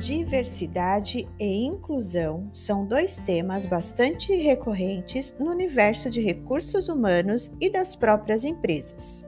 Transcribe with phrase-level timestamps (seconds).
[0.00, 7.94] Diversidade e inclusão são dois temas bastante recorrentes no universo de recursos humanos e das
[7.94, 9.26] próprias empresas.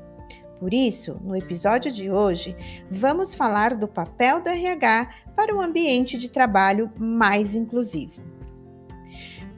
[0.59, 2.57] Por isso, no episódio de hoje,
[2.91, 8.23] vamos falar do papel do RH para um ambiente de trabalho mais inclusivo.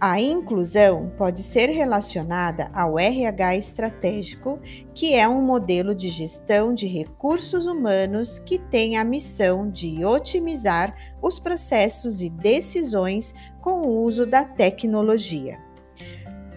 [0.07, 4.61] A inclusão pode ser relacionada ao RH estratégico,
[4.95, 10.95] que é um modelo de gestão de recursos humanos que tem a missão de otimizar
[11.23, 15.59] os processos e decisões com o uso da tecnologia.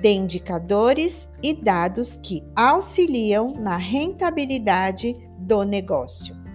[0.01, 6.46] De indicadores e dados que auxiliam na rentabilidade do negócio.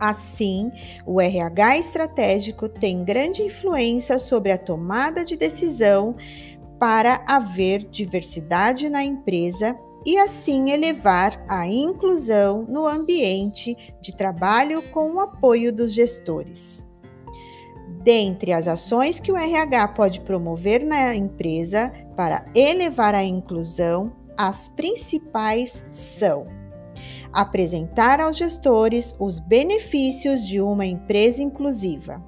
[0.00, 0.72] Assim,
[1.04, 6.16] o RH estratégico tem grande influência sobre a tomada de decisão
[6.78, 15.12] para haver diversidade na empresa e assim elevar a inclusão no ambiente de trabalho com
[15.12, 16.86] o apoio dos gestores.
[18.02, 24.68] Dentre as ações que o RH pode promover na empresa para elevar a inclusão, as
[24.68, 26.59] principais são
[27.32, 32.22] apresentar aos gestores os benefícios de uma empresa inclusiva,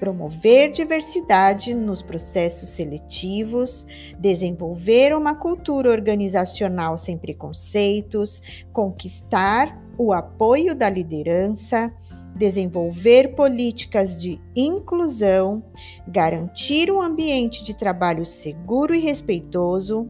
[0.00, 3.86] promover diversidade nos processos seletivos,
[4.18, 11.92] desenvolver uma cultura organizacional sem preconceitos, conquistar o apoio da liderança,
[12.34, 15.62] desenvolver políticas de inclusão,
[16.08, 20.08] garantir um ambiente de trabalho seguro e respeitoso,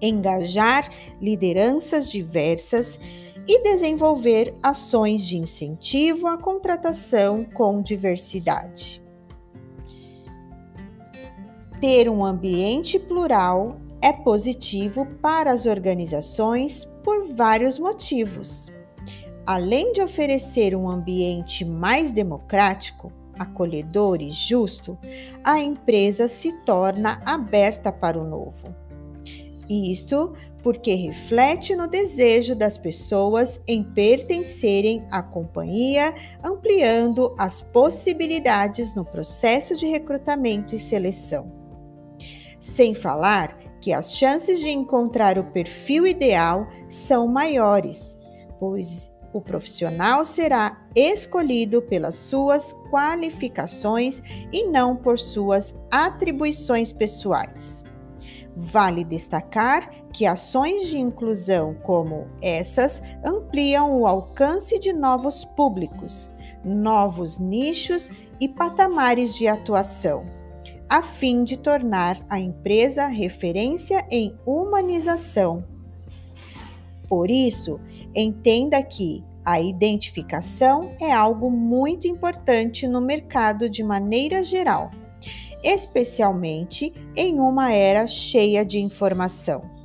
[0.00, 2.98] engajar lideranças diversas
[3.48, 9.02] e desenvolver ações de incentivo à contratação com diversidade.
[11.80, 18.72] Ter um ambiente plural é positivo para as organizações por vários motivos.
[19.46, 24.98] Além de oferecer um ambiente mais democrático, acolhedor e justo,
[25.44, 28.74] a empresa se torna aberta para o novo.
[29.68, 30.34] Isto
[30.66, 36.12] porque reflete no desejo das pessoas em pertencerem à companhia,
[36.42, 41.52] ampliando as possibilidades no processo de recrutamento e seleção.
[42.58, 48.18] Sem falar que as chances de encontrar o perfil ideal são maiores,
[48.58, 54.20] pois o profissional será escolhido pelas suas qualificações
[54.52, 57.84] e não por suas atribuições pessoais.
[58.56, 66.30] Vale destacar que ações de inclusão como essas ampliam o alcance de novos públicos,
[66.64, 68.10] novos nichos
[68.40, 70.24] e patamares de atuação,
[70.88, 75.62] a fim de tornar a empresa referência em humanização.
[77.06, 77.78] Por isso,
[78.14, 84.90] entenda que a identificação é algo muito importante no mercado de maneira geral
[85.62, 89.75] especialmente em uma era cheia de informação.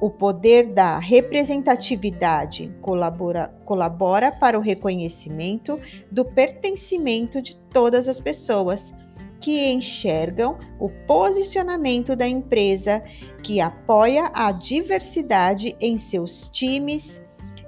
[0.00, 5.78] O poder da representatividade colabora, colabora para o reconhecimento
[6.10, 8.92] do pertencimento de todas as pessoas
[9.40, 13.02] que enxergam o posicionamento da empresa
[13.42, 17.22] que apoia a diversidade em seus times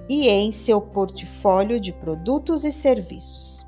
[0.09, 3.67] e em seu portfólio de produtos e serviços.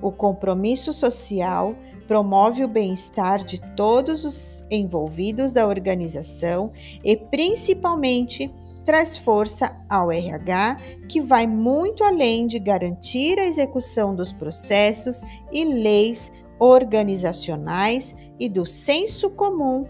[0.00, 6.70] O compromisso social promove o bem-estar de todos os envolvidos da organização
[7.02, 8.50] e, principalmente,
[8.84, 10.76] traz força ao RH,
[11.08, 15.22] que vai muito além de garantir a execução dos processos
[15.52, 19.86] e leis organizacionais e do senso comum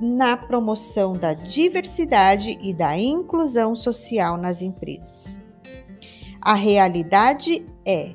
[0.00, 5.40] na promoção da diversidade e da inclusão social nas empresas.
[6.40, 8.12] A realidade é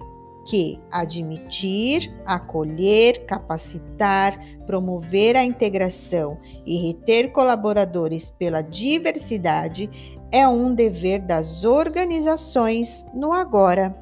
[0.47, 11.21] que admitir, acolher, capacitar, promover a integração e reter colaboradores pela diversidade é um dever
[11.21, 13.95] das organizações no agora.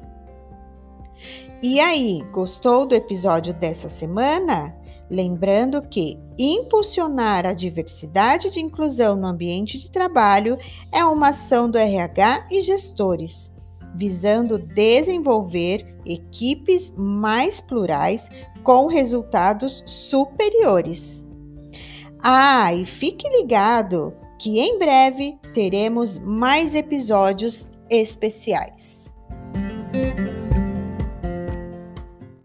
[1.62, 4.74] E aí, gostou do episódio dessa semana?
[5.10, 10.58] Lembrando que impulsionar a diversidade de inclusão no ambiente de trabalho
[10.92, 13.55] é uma ação do RH e gestores
[13.96, 18.30] visando desenvolver equipes mais plurais
[18.62, 21.26] com resultados superiores.
[22.20, 29.14] Ah, e fique ligado que em breve teremos mais episódios especiais.